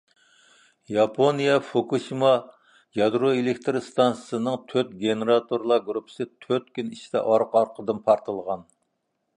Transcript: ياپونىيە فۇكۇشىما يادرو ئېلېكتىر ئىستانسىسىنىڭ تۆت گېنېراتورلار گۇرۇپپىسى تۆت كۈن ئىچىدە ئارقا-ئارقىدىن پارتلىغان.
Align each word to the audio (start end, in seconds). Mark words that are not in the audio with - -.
ياپونىيە 0.93 1.57
فۇكۇشىما 1.67 2.31
يادرو 3.01 3.29
ئېلېكتىر 3.41 3.77
ئىستانسىسىنىڭ 3.81 4.59
تۆت 4.73 4.97
گېنېراتورلار 5.05 5.85
گۇرۇپپىسى 5.91 6.31
تۆت 6.47 6.77
كۈن 6.79 6.93
ئىچىدە 6.97 7.25
ئارقا-ئارقىدىن 7.27 8.03
پارتلىغان. 8.11 8.69